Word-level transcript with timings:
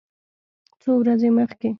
څو 0.81 0.91
ورځې 1.01 1.29
مخکې 1.37 1.69